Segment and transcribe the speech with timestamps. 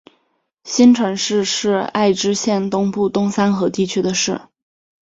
[0.63, 4.41] 新城市是爱知县东部东三河地区的市。